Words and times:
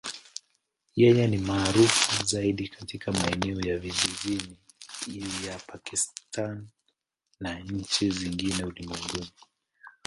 Yeye 1.01 1.23
ni 1.31 1.37
maarufu 1.37 2.25
zaidi 2.25 2.67
katika 2.67 3.11
maeneo 3.11 3.59
ya 3.61 3.77
vijijini 3.79 4.57
ya 5.47 5.59
Pakistan 5.67 6.67
na 7.39 7.59
nchi 7.59 8.09
zingine 8.11 8.63
ulimwenguni. 8.63 9.31